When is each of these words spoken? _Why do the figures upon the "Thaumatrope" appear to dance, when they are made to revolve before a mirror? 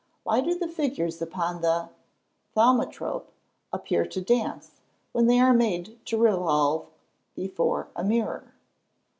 _Why 0.25 0.43
do 0.43 0.57
the 0.57 0.67
figures 0.67 1.21
upon 1.21 1.61
the 1.61 1.89
"Thaumatrope" 2.55 3.27
appear 3.71 4.03
to 4.07 4.19
dance, 4.19 4.71
when 5.11 5.27
they 5.27 5.39
are 5.39 5.53
made 5.53 6.03
to 6.07 6.17
revolve 6.17 6.89
before 7.35 7.87
a 7.95 8.03
mirror? 8.03 8.51